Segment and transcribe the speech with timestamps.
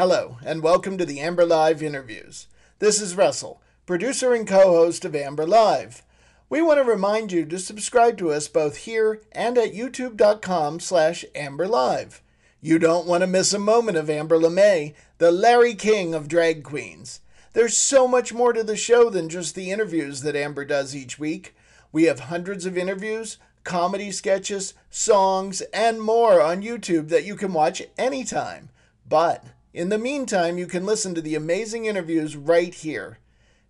[0.00, 2.46] Hello, and welcome to the Amber Live interviews.
[2.78, 6.02] This is Russell, producer and co host of Amber Live.
[6.48, 11.26] We want to remind you to subscribe to us both here and at youtube.com slash
[11.34, 12.20] amberlive.
[12.62, 16.64] You don't want to miss a moment of Amber LeMay, the Larry King of drag
[16.64, 17.20] queens.
[17.52, 21.18] There's so much more to the show than just the interviews that Amber does each
[21.18, 21.54] week.
[21.92, 27.52] We have hundreds of interviews, comedy sketches, songs, and more on YouTube that you can
[27.52, 28.70] watch anytime.
[29.06, 33.18] But in the meantime, you can listen to the amazing interviews right here.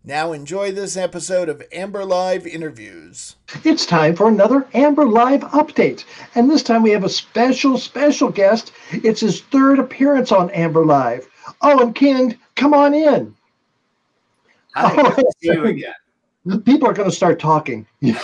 [0.02, 3.36] Now enjoy this episode of Amber Live Interviews.
[3.64, 6.04] It's time for another Amber Live update.
[6.34, 8.72] And this time we have a special, special guest.
[8.92, 11.28] It's his third appearance on Amber Live.
[11.60, 13.36] Oh, Owen Keehnen, come on in.
[14.74, 16.62] Hi, good to see you again.
[16.64, 17.86] People are going to start talking.
[18.02, 18.14] I'd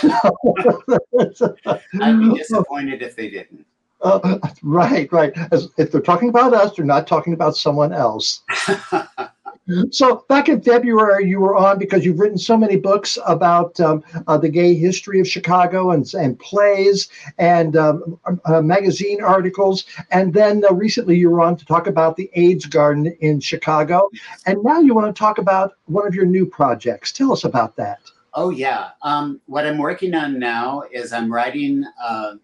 [2.19, 3.67] be disappointed if they didn't.
[4.01, 5.33] Uh, right, right.
[5.51, 8.41] As if they're talking about us, they're not talking about someone else.
[9.91, 14.03] so back in February, you were on because you've written so many books about um,
[14.27, 19.85] uh, the gay history of Chicago and, and plays and um, uh, magazine articles.
[20.11, 24.09] And then uh, recently you were on to talk about the AIDS garden in Chicago.
[24.45, 27.11] And now you want to talk about one of your new projects.
[27.11, 27.99] Tell us about that.
[28.33, 28.89] Oh, yeah.
[29.01, 32.35] Um, what I'm working on now is I'm writing uh,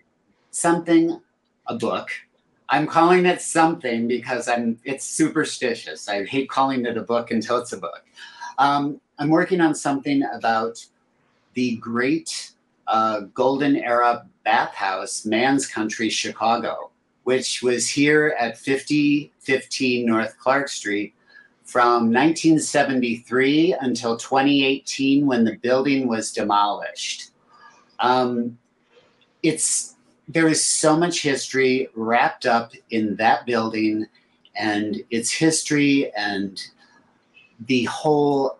[0.49, 1.21] something,
[1.67, 2.09] a book
[2.73, 6.09] I'm calling it something because I'm it's superstitious.
[6.09, 8.03] I hate calling it a book until it's a book.
[8.57, 10.83] Um, I'm working on something about
[11.53, 12.51] the great
[12.87, 16.89] uh, golden era bathhouse, Man's Country, Chicago,
[17.25, 21.13] which was here at 5015 North Clark Street
[21.63, 27.31] from 1973 until 2018 when the building was demolished.
[27.99, 28.57] Um,
[29.43, 29.92] it's
[30.27, 34.05] there is so much history wrapped up in that building
[34.55, 36.61] and its history and
[37.67, 38.57] the whole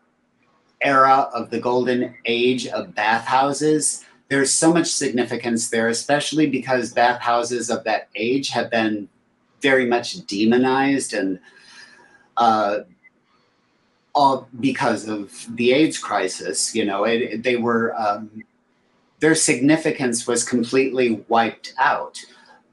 [0.82, 4.04] era of the golden age of bathhouses.
[4.30, 9.08] There's so much significance there, especially because bathhouses of that age have been
[9.62, 11.40] very much demonized and
[12.36, 12.80] uh,
[14.14, 16.76] all because of the AIDS crisis.
[16.76, 18.44] You know, it, they were um,
[19.24, 22.20] their significance was completely wiped out.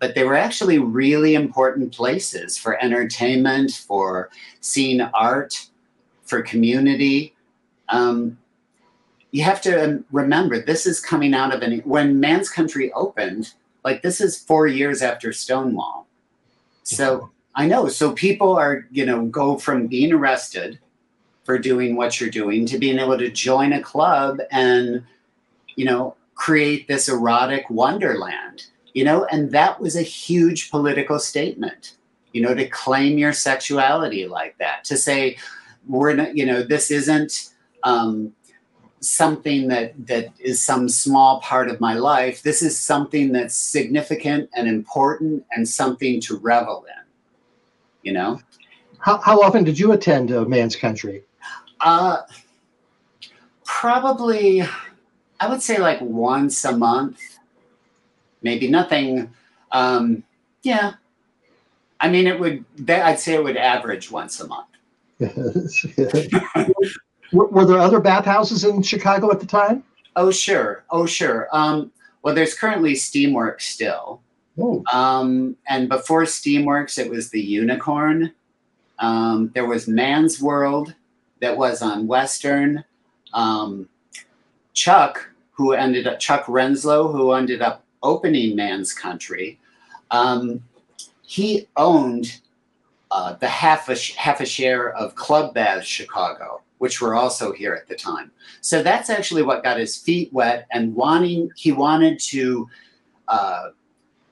[0.00, 4.30] But they were actually really important places for entertainment, for
[4.60, 5.68] seeing art,
[6.24, 7.36] for community.
[7.88, 8.36] Um,
[9.30, 14.02] you have to remember this is coming out of an when Man's Country opened, like
[14.02, 16.08] this is four years after Stonewall.
[16.82, 17.86] So I know.
[17.86, 20.80] So people are, you know, go from being arrested
[21.44, 25.04] for doing what you're doing to being able to join a club and,
[25.76, 28.64] you know, create this erotic wonderland,
[28.94, 31.98] you know, and that was a huge political statement,
[32.32, 35.36] you know, to claim your sexuality like that, to say,
[35.86, 37.50] we're not, you know, this isn't
[37.82, 38.32] um,
[39.00, 42.42] something that that is some small part of my life.
[42.42, 47.04] This is something that's significant and important and something to revel in,
[48.02, 48.40] you know.
[48.98, 51.22] How, how often did you attend uh, Man's Country?
[51.80, 52.22] Uh,
[53.66, 54.62] probably
[55.40, 57.38] I would say like once a month,
[58.42, 59.32] maybe nothing.
[59.72, 60.22] Um,
[60.62, 60.92] yeah,
[61.98, 62.64] I mean, it would.
[62.88, 64.66] I'd say it would average once a month.
[67.32, 69.82] were, were, there other bathhouses in Chicago at the time?
[70.16, 71.48] Oh sure, oh sure.
[71.52, 71.90] Um,
[72.22, 74.20] well, there's currently Steamworks still.
[74.58, 74.84] Oh.
[74.92, 78.32] Um, and before Steamworks, it was the Unicorn.
[78.98, 80.94] Um, there was Man's World
[81.40, 82.84] that was on Western.
[83.32, 83.88] Um,
[84.74, 85.29] Chuck
[85.60, 89.60] who ended up Chuck Renslow, who ended up opening Man's Country,
[90.10, 90.62] um,
[91.20, 92.40] he owned
[93.10, 97.74] uh, the half a half a share of Club Baths Chicago, which were also here
[97.74, 98.30] at the time.
[98.62, 102.66] So that's actually what got his feet wet and wanting he wanted to
[103.28, 103.68] uh,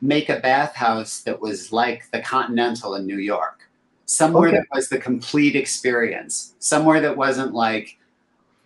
[0.00, 3.68] make a bathhouse that was like the Continental in New York,
[4.06, 4.56] somewhere okay.
[4.56, 7.98] that was the complete experience, somewhere that wasn't like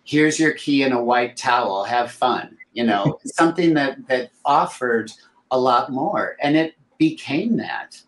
[0.05, 5.11] here's your key and a white towel have fun you know something that that offered
[5.51, 8.01] a lot more and it became that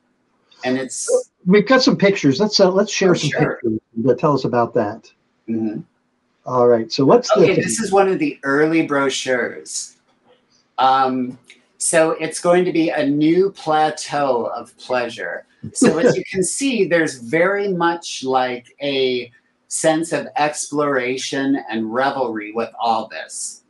[0.64, 3.58] and it's we've got some pictures let's uh, let's share some sure.
[3.62, 5.10] pictures that tell us about that
[5.48, 5.80] mm-hmm.
[6.46, 9.96] All right so what's okay, this is one of the early brochures
[10.76, 11.38] um,
[11.78, 16.86] so it's going to be a new plateau of pleasure so as you can see
[16.86, 19.32] there's very much like a
[19.74, 23.63] sense of exploration and revelry with all this.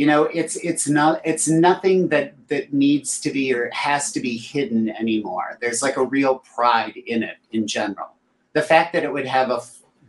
[0.00, 4.20] You know, it's it's not it's nothing that that needs to be or has to
[4.20, 5.58] be hidden anymore.
[5.60, 8.14] There's like a real pride in it in general.
[8.54, 9.60] the fact that it would have a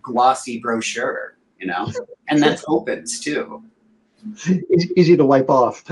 [0.02, 1.92] glossy brochure, you know,
[2.30, 3.62] and that opens too.
[4.48, 5.84] Easy, easy to wipe off,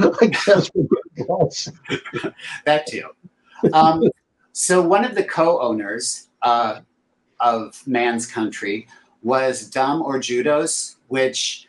[2.63, 3.09] that too.
[3.73, 4.03] Um,
[4.53, 6.79] so one of the co-owners uh,
[7.41, 8.87] of Man's Country
[9.23, 11.67] was Dom Orejudos, which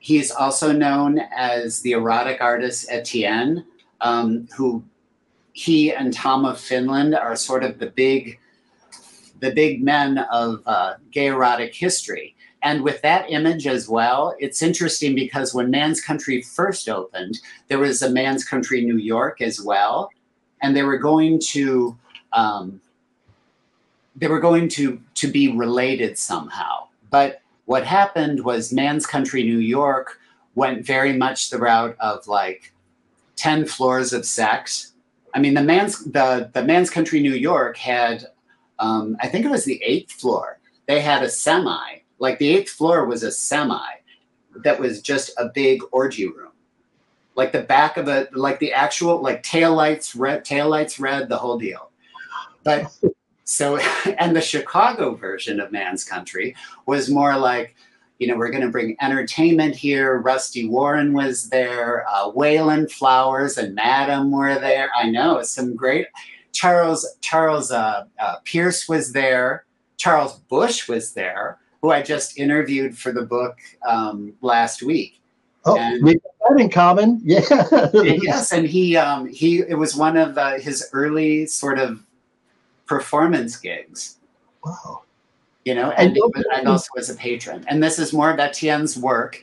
[0.00, 3.64] he's also known as the erotic artist Etienne,
[4.00, 4.82] um, who
[5.52, 8.40] he and Tom of Finland are sort of the big,
[9.40, 12.34] the big men of uh, gay erotic history.
[12.62, 17.38] And with that image as well, it's interesting because when Man's Country first opened,
[17.68, 20.10] there was a Man's Country New York as well,
[20.62, 21.96] and they were going to
[22.32, 22.80] um,
[24.16, 26.88] they were going to to be related somehow.
[27.10, 27.39] But
[27.70, 30.18] what happened was Man's Country New York
[30.56, 32.74] went very much the route of like
[33.36, 34.94] 10 floors of sex.
[35.34, 38.26] I mean, the man's the the Man's Country New York had
[38.80, 40.58] um, I think it was the eighth floor.
[40.88, 43.92] They had a semi like the eighth floor was a semi
[44.64, 46.50] that was just a big orgy room.
[47.36, 51.28] Like the back of it, like the actual like tail lights red, tail lights red,
[51.28, 51.92] the whole deal.
[52.64, 52.92] But
[53.50, 53.78] so
[54.18, 56.54] and the Chicago version of Man's Country
[56.86, 57.74] was more like,
[58.18, 60.18] you know, we're going to bring entertainment here.
[60.18, 64.90] Rusty Warren was there, uh, Wayland Flowers and Madam were there.
[64.96, 66.06] I know some great.
[66.52, 69.64] Charles Charles uh, uh, Pierce was there.
[69.96, 73.58] Charles Busch was there who I just interviewed for the book
[73.88, 75.20] um, last week.
[75.64, 77.20] Oh, and, we have that in common.
[77.24, 77.90] Yeah.
[77.92, 82.04] yes, and he um, he it was one of uh, his early sort of
[82.90, 84.16] performance gigs.
[84.64, 85.02] Wow.
[85.64, 86.18] You know, and,
[86.52, 87.64] and also as a patron.
[87.68, 89.40] And this is more of Etienne's work.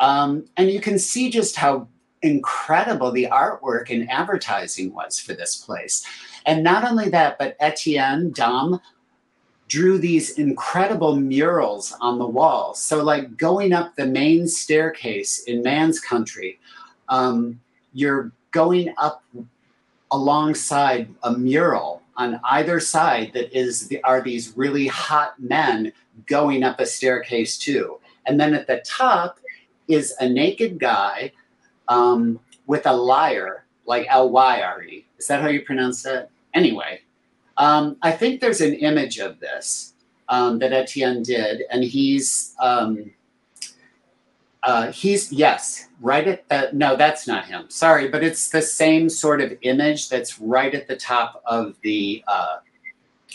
[0.00, 1.86] Um, and you can see just how
[2.22, 6.04] incredible the artwork and advertising was for this place.
[6.44, 8.80] And not only that, but Etienne Dom
[9.68, 12.82] drew these incredible murals on the walls.
[12.82, 16.58] So, like going up the main staircase in Man's Country,
[17.08, 17.60] um,
[17.92, 19.22] you're going up
[20.10, 25.92] alongside a mural on either side that is the, are these really hot men
[26.26, 27.98] going up a staircase too.
[28.26, 29.38] And then at the top
[29.86, 31.32] is a naked guy
[31.86, 35.06] um, with a lyre, like L Y R E.
[35.18, 36.28] Is that how you pronounce that?
[36.52, 37.00] Anyway,
[37.56, 39.94] um, I think there's an image of this
[40.28, 43.10] um, that Etienne did, and he's um,
[44.62, 47.70] uh, he's yes, right at the no, that's not him.
[47.70, 52.24] Sorry, but it's the same sort of image that's right at the top of the
[52.26, 52.56] uh,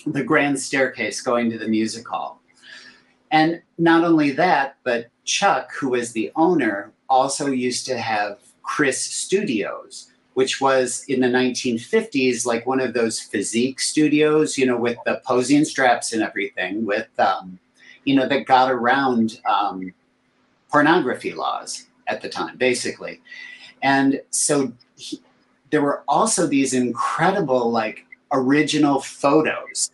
[0.07, 2.41] the grand staircase going to the music hall.
[3.31, 8.99] And not only that, but Chuck, who is the owner, also used to have Kris
[9.01, 14.97] Studios, which was in the 1950s like one of those physique studios, you know, with
[15.05, 17.59] the posing straps and everything, with, um,
[18.03, 19.93] you know, that got around um,
[20.73, 23.21] pornography laws at the time, basically.
[23.81, 25.21] And so he,
[25.69, 29.91] there were also these incredible, like, original photos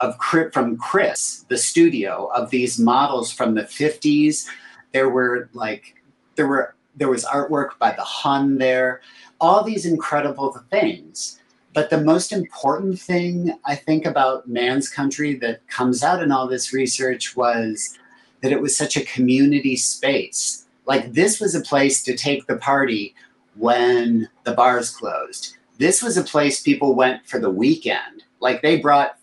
[0.00, 0.16] of
[0.52, 4.46] from Kris, the studio, of these models from the 50s.
[4.92, 5.96] There were like,
[6.36, 9.00] there were there was artwork by the Hun there
[9.40, 11.40] all these incredible things.
[11.72, 16.46] But the most important thing I think about Man's Country that comes out in all
[16.46, 17.98] this research was
[18.44, 20.66] that it was such a community space.
[20.84, 23.14] Like this was a place to take the party
[23.54, 25.56] when the bars closed.
[25.78, 28.24] This was a place people went for the weekend.
[28.40, 29.16] Like they brought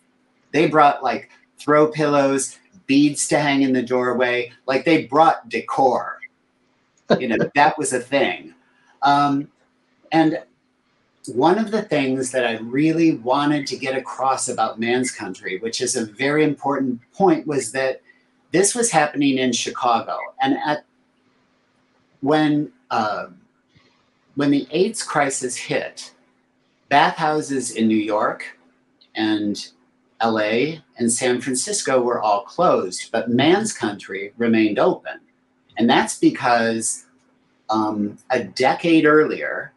[0.54, 4.52] they brought like throw pillows, beads to hang in the doorway.
[4.66, 6.18] Like they brought decor.
[7.20, 8.56] You know, that was a thing.
[9.04, 9.50] Um,
[10.12, 10.42] and
[11.28, 15.80] one of the things that I really wanted to get across about Man's Country, which
[15.80, 18.02] is a very important point, was that
[18.52, 20.18] this was happening in Chicago.
[20.42, 20.86] And at
[22.22, 23.28] when uh,
[24.36, 26.14] when the AIDS crisis hit,
[26.90, 28.58] bathhouses in New York
[29.16, 29.70] and
[30.24, 35.20] LA and San Francisco were all closed, but Man's Country remained open.
[35.78, 37.06] And that's because
[37.70, 39.72] um, a decade earlier,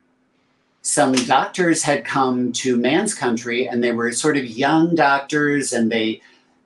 [0.82, 5.90] some doctors had come to man's country and they were sort of young doctors and
[5.90, 6.20] they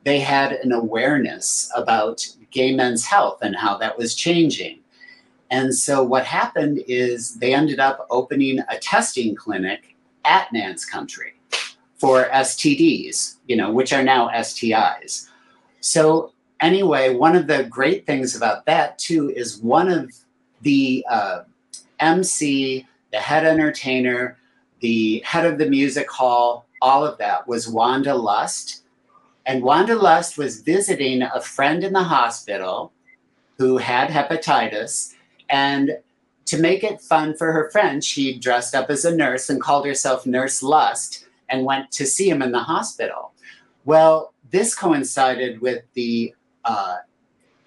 [0.04, 4.78] they had an awareness about gay men's health and how that was changing
[5.50, 11.34] and so what happened is they ended up opening a testing clinic at man's country
[11.96, 15.28] for stds you know which are now stis
[15.80, 20.10] so anyway one of the great things about that too is one of
[20.62, 21.42] the uh,
[22.00, 24.36] mc the head entertainer,
[24.80, 28.84] the head of the music hall, all of that was Wanda Lust.
[29.48, 32.92] And Wanda Lust was visiting a friend in the hospital
[33.56, 35.14] who had hepatitis.
[35.48, 35.96] And
[36.44, 39.86] to make it fun for her friend, she dressed up as a nurse and called
[39.86, 43.32] herself Nurse Lust and went to see him in the hospital.
[43.86, 46.34] Well, this coincided with the
[46.66, 46.98] uh,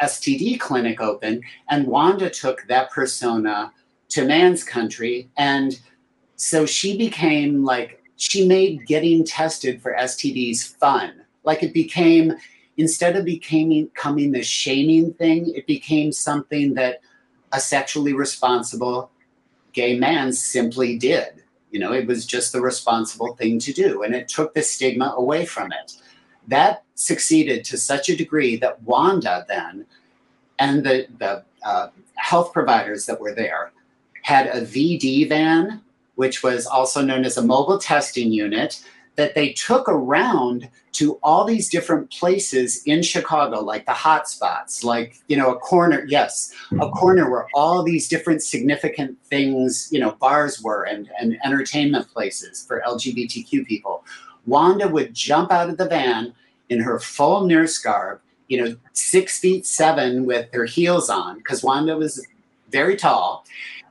[0.03, 3.73] STD clinic open, and Wanda took that persona
[4.09, 5.29] to man's country.
[5.35, 5.79] And
[6.35, 11.21] so she became like, she made getting tested for STDs fun.
[11.43, 12.33] Like it became,
[12.77, 17.01] instead of becoming, the shaming thing, it became something that
[17.51, 19.11] a sexually responsible
[19.73, 21.43] gay man simply did.
[21.71, 25.13] You know, it was just the responsible thing to do, and it took the stigma
[25.17, 25.93] away from it.
[26.47, 29.85] That succeeded to such a degree that Wanda then
[30.59, 33.71] and the, the uh, health providers that were there
[34.21, 35.81] had a VD van,
[36.15, 38.83] which was also known as a mobile testing unit,
[39.15, 44.83] that they took around to all these different places in Chicago, like the hot spots,
[44.83, 46.93] like, you know, a corner, yes, a mm-hmm.
[46.93, 52.65] corner where all these different significant things, you know, bars were and, and entertainment places
[52.65, 54.05] for LGBTQ people.
[54.45, 56.33] Wanda would jump out of the van
[56.69, 61.63] in her full nurse garb, you know, six feet seven with her heels on, because
[61.63, 62.25] Wanda was
[62.69, 63.45] very tall.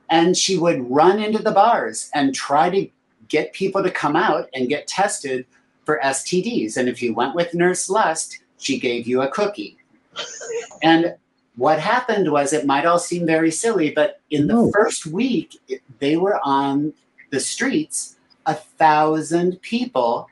[0.09, 2.89] And she would run into the bars and try to
[3.31, 5.45] get people to come out and get tested
[5.85, 6.75] for STDs.
[6.75, 9.77] And if you went with Nurse Lust, she gave you a cookie.
[10.83, 11.15] and
[11.55, 14.71] what happened was it might all seem very silly, but in the no.
[14.71, 15.57] first week,
[15.99, 16.93] they were on
[17.29, 18.17] the streets.
[18.45, 20.27] A thousand people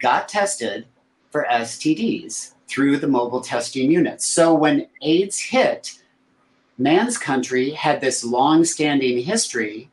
[0.00, 0.86] got tested
[1.30, 4.26] for STDs through the mobile testing units.
[4.26, 6.00] So when AIDS hit,
[6.78, 9.89] Man's Country had this long standing history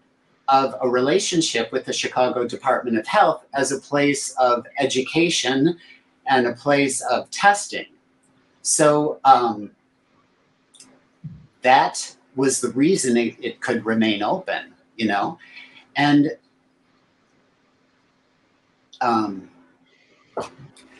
[0.49, 5.77] of a relationship with the Chicago Department of Health as a place of education
[6.27, 7.85] and a place of testing.
[8.61, 9.71] So um,
[11.61, 15.37] that was the reason it, it could remain open, you know?
[15.95, 16.31] And
[19.01, 19.49] um,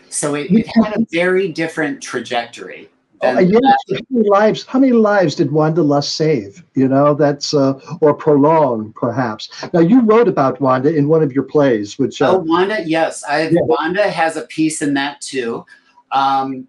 [0.10, 2.90] so it, it had a very different trajectory.
[3.24, 4.66] Uh, yes, how many lives?
[4.66, 6.64] How many lives did Wanda Lust save?
[6.76, 9.50] You know, that's uh, or prolong, perhaps.
[9.74, 13.24] Now, you wrote about Wanda in one of your plays, which uh, oh, Wanda, yes,
[13.24, 13.62] I yeah.
[13.62, 15.66] Wanda has a piece in that too.
[16.12, 16.68] Um,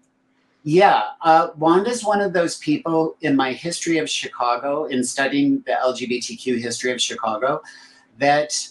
[0.63, 5.73] yeah, uh, Wanda's one of those people in my history of Chicago, in studying the
[5.83, 7.61] LGBTQ history of Chicago,
[8.17, 8.67] that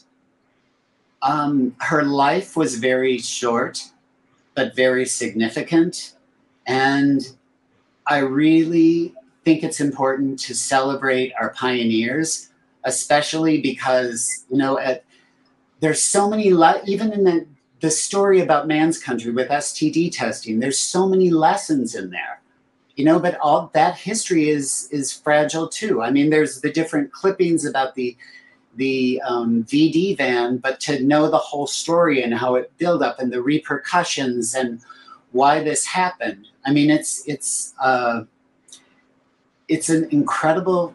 [1.23, 3.83] um, her life was very short,
[4.55, 6.15] but very significant,
[6.67, 7.38] and
[8.09, 12.51] I really think it's important to celebrate our pioneers,
[12.85, 15.05] especially because, you know, at,
[15.81, 16.49] there's so many,
[16.87, 17.47] even in the,
[17.81, 22.41] the story about man's country with STD testing, there's so many lessons in there.
[22.99, 26.03] You know but all that history is is fragile too.
[26.03, 28.17] I mean there's the different clippings about the
[28.75, 33.21] the um, vd van but to know the whole story and how it built up
[33.21, 34.81] and the repercussions and
[35.31, 38.25] why this happened I mean, it's it's uh,
[39.69, 40.95] it's an incredible,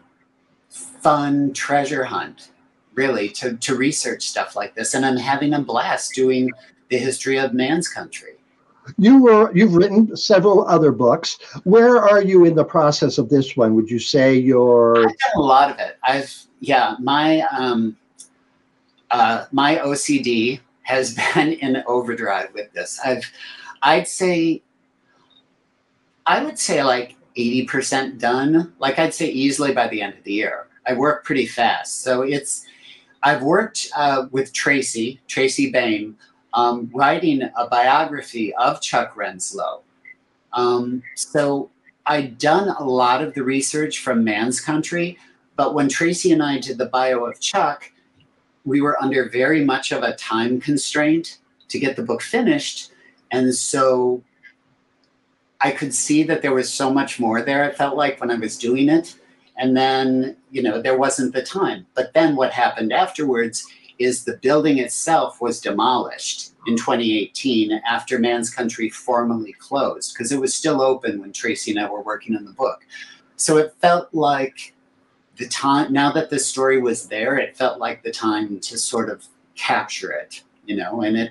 [0.68, 2.50] fun treasure hunt,
[2.94, 6.48] really, to to research stuff like this, and I'm having a blast doing
[6.90, 8.34] the history of man's country.
[8.98, 11.38] You were you've written several other books.
[11.64, 13.74] Where are you in the process of this one?
[13.74, 14.98] Would you say you're?
[14.98, 15.98] I've done a lot of it.
[16.04, 17.96] I've yeah, my um,
[19.10, 23.00] uh, my OCD has been in overdrive with this.
[23.04, 23.28] I've
[23.82, 24.62] I'd say
[26.26, 28.72] I would say like 80% done.
[28.78, 30.66] Like I'd say easily by the end of the year.
[30.86, 32.02] I work pretty fast.
[32.02, 32.66] So it's,
[33.22, 36.16] I've worked uh, with Tracy, Tracy Baim,
[36.52, 39.82] um, writing a biography of Chuck Renslow.
[40.52, 41.70] Um, so
[42.06, 45.18] I'd done a lot of the research from Man's Country,
[45.56, 47.90] but when Tracy and I did the bio of Chuck,
[48.64, 51.38] we were under very much of a time constraint
[51.68, 52.92] to get the book finished.
[53.30, 54.22] And so
[55.64, 57.64] I could see that there was so much more there.
[57.64, 59.16] It felt like when I was doing it.
[59.56, 61.86] And then, you know, there wasn't the time.
[61.94, 63.64] But then what happened afterwards
[63.98, 70.40] is the building itself was demolished in 2018 after Man's Country formally closed because it
[70.40, 72.84] was still open when Tracy and I were working on the book.
[73.36, 74.74] So it felt like
[75.36, 79.08] the time, now that the story was there, it felt like the time to sort
[79.08, 81.30] of capture it, you know, and it,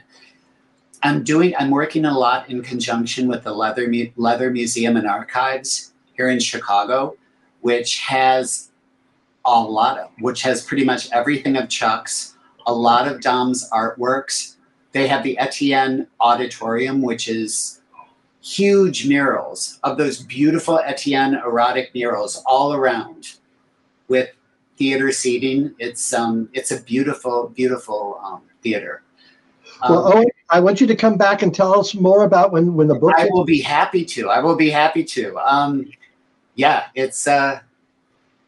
[1.03, 1.53] I'm doing.
[1.59, 6.39] I'm working a lot in conjunction with the Leather Leather Museum and Archives here in
[6.39, 7.17] Chicago,
[7.59, 8.71] which has
[9.43, 14.55] a lot of, which has pretty much everything of Chuck's, a lot of Dom's artworks.
[14.93, 17.81] They have the Etienne Auditorium, which is
[18.41, 23.33] huge murals of those beautiful Etienne erotic murals all around
[24.07, 24.29] with
[24.77, 25.75] theater seating.
[25.79, 29.02] It's um it's a beautiful, beautiful um, theater.
[29.83, 32.73] Um, well, Owen, I want you to come back and tell us more about when
[32.73, 33.13] when the book.
[33.17, 34.29] I will be happy to.
[34.29, 35.37] I will be happy to.
[35.37, 35.91] Um,
[36.55, 37.59] yeah, it's uh,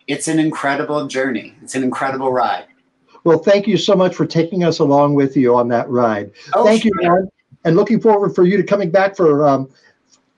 [0.08, 1.54] it's an incredible journey.
[1.62, 2.68] It's an incredible ride.
[3.25, 6.32] Well, thank you so much for taking us along with you on that ride.
[6.54, 6.92] Oh, thank sure.
[7.01, 7.32] you,
[7.65, 9.70] and looking forward for you to coming back for um,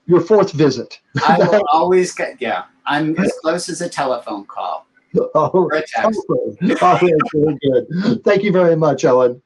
[0.06, 0.98] your fourth visit.
[1.26, 2.40] I will always get.
[2.40, 4.86] Yeah, I'm as close as a telephone call.
[5.34, 6.20] Oh, or a text.
[6.28, 6.56] Oh,
[7.00, 8.24] very good.
[8.24, 9.40] Thank you very much, Owen.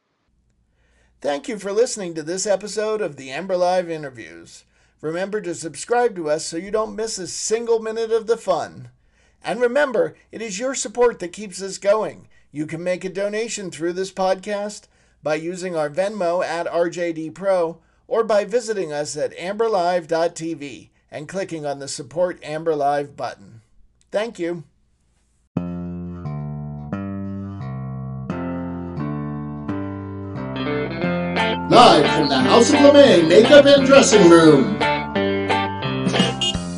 [1.22, 4.64] Thank you for listening to this episode of the Amber Live interviews.
[5.00, 8.88] Remember to subscribe to us so you don't miss a single minute of the fun.
[9.40, 12.26] And remember, it is your support that keeps us going.
[12.50, 14.88] You can make a donation through this podcast
[15.22, 21.78] by using our Venmo at RJDPro or by visiting us at amberlive.tv and clicking on
[21.78, 23.60] the Support Amber Live button.
[24.10, 24.64] Thank you.
[31.68, 34.74] Live from the House of LeMay Makeup and Dressing Room.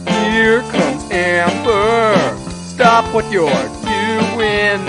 [0.06, 2.36] Here comes Amber.
[2.50, 4.86] Stop what you're doing.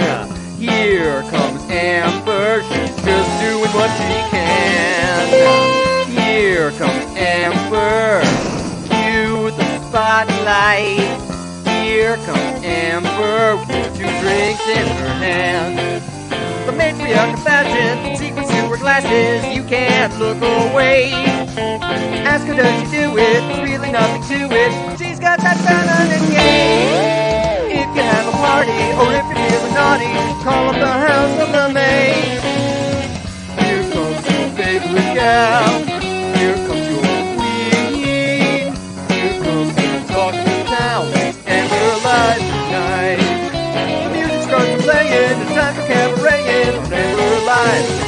[0.59, 2.61] Here comes Amber.
[2.63, 6.11] She's just doing what she can.
[6.11, 8.21] Here comes Amber.
[8.89, 11.21] Cue the spotlight.
[11.67, 16.03] Here comes Amber with two drinks in her hand.
[16.65, 19.11] The matriarch of fashion, secrets to her glasses,
[20.07, 21.11] can't look away.
[22.25, 23.41] Ask her, does she do it?
[23.63, 24.99] Really nothing to it.
[24.99, 27.81] She's got that feminine game.
[27.81, 28.71] If you have a party,
[29.01, 32.37] or if you're feeling naughty, call up the house of the maid.
[33.57, 35.83] Here comes your favorite gal.
[36.37, 37.01] Here comes your
[37.33, 38.73] queen.
[39.09, 41.05] Here comes the talk of town.
[41.49, 43.25] And we're alive tonight.
[44.03, 45.41] The music starts to playing.
[45.41, 46.45] It's time for cabaret.
[46.45, 48.04] And we're alive.